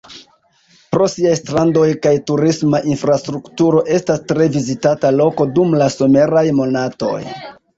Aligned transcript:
Pro 0.95 1.09
siaj 1.15 1.33
strandoj 1.39 1.83
kaj 2.05 2.13
turisma 2.31 2.81
infrastrukturo 2.93 3.83
estas 3.99 4.25
tre 4.33 4.49
vizitata 4.59 5.13
loko 5.19 5.49
dum 5.59 5.79
la 5.83 5.91
someraj 5.99 6.45
monatoj. 6.63 7.17